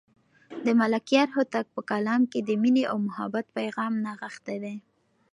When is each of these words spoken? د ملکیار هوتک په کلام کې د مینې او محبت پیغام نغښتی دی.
د 0.65 0.67
ملکیار 0.81 1.27
هوتک 1.35 1.65
په 1.75 1.81
کلام 1.91 2.21
کې 2.31 2.39
د 2.43 2.49
مینې 2.61 2.83
او 2.91 2.97
محبت 3.07 3.45
پیغام 3.57 3.93
نغښتی 4.05 4.57
دی. 4.63 4.75